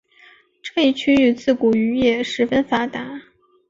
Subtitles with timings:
[0.63, 3.21] 这一区域自古渔业十分发达。